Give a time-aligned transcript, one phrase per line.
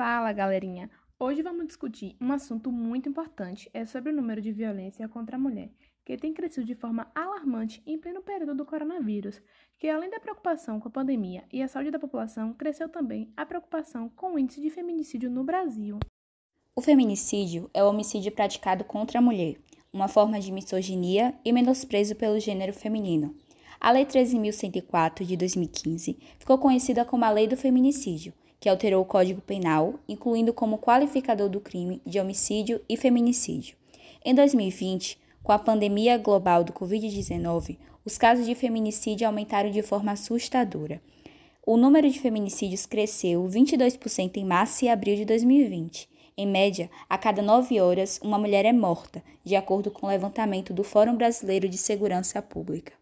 [0.00, 0.88] Fala, galerinha!
[1.18, 5.38] Hoje vamos discutir um assunto muito importante, é sobre o número de violência contra a
[5.38, 5.68] mulher,
[6.06, 9.42] que tem crescido de forma alarmante em pleno período do coronavírus,
[9.78, 13.44] que além da preocupação com a pandemia e a saúde da população, cresceu também a
[13.44, 15.98] preocupação com o índice de feminicídio no Brasil.
[16.74, 19.58] O feminicídio é o homicídio praticado contra a mulher,
[19.92, 23.36] uma forma de misoginia e menosprezo pelo gênero feminino.
[23.80, 29.06] A Lei 13.104 de 2015 ficou conhecida como a Lei do Feminicídio que alterou o
[29.06, 33.74] Código Penal, incluindo como qualificador do crime de homicídio e feminicídio.
[34.22, 40.12] Em 2020, com a pandemia global do Covid-19, os casos de feminicídio aumentaram de forma
[40.12, 41.00] assustadora.
[41.66, 46.08] O número de feminicídios cresceu 22% em março e abril de 2020.
[46.36, 50.72] Em média, a cada nove horas, uma mulher é morta, de acordo com o levantamento
[50.74, 52.99] do Fórum Brasileiro de Segurança Pública.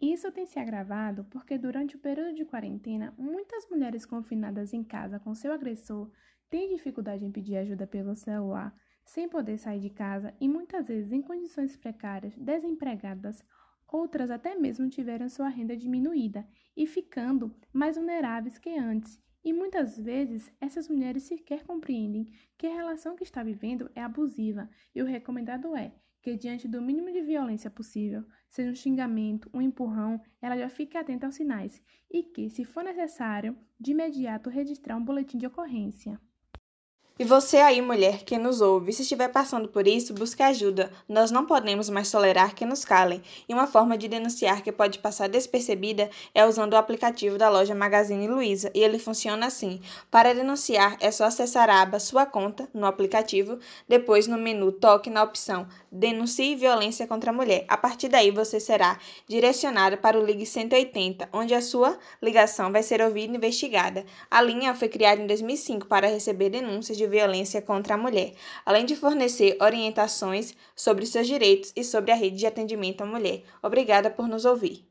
[0.00, 5.18] Isso tem se agravado porque, durante o período de quarentena, muitas mulheres confinadas em casa
[5.18, 6.10] com seu agressor
[6.50, 11.12] têm dificuldade em pedir ajuda pelo celular, sem poder sair de casa e muitas vezes
[11.12, 13.42] em condições precárias, desempregadas.
[13.88, 19.18] Outras até mesmo tiveram sua renda diminuída e ficando mais vulneráveis que antes.
[19.46, 22.26] E muitas vezes essas mulheres sequer compreendem
[22.58, 26.82] que a relação que está vivendo é abusiva e o recomendado é que, diante do
[26.82, 31.80] mínimo de violência possível, seja um xingamento, um empurrão, ela já fique atenta aos sinais
[32.10, 36.20] e que, se for necessário, de imediato registrar um boletim de ocorrência.
[37.18, 40.92] E você aí, mulher, que nos ouve, se estiver passando por isso, busque ajuda.
[41.08, 43.22] Nós não podemos mais tolerar que nos calem.
[43.48, 47.74] E uma forma de denunciar que pode passar despercebida é usando o aplicativo da loja
[47.74, 48.70] Magazine Luiza.
[48.74, 49.80] E ele funciona assim.
[50.10, 53.58] Para denunciar, é só acessar a aba Sua Conta no aplicativo,
[53.88, 57.64] depois no menu toque na opção Denuncie violência contra a mulher.
[57.68, 62.82] A partir daí, você será direcionada para o Ligue 180, onde a sua ligação vai
[62.82, 64.04] ser ouvida e investigada.
[64.30, 68.34] A linha foi criada em 2005 para receber denúncias de de violência contra a mulher,
[68.64, 73.42] além de fornecer orientações sobre seus direitos e sobre a rede de atendimento à mulher.
[73.62, 74.86] Obrigada por nos ouvir.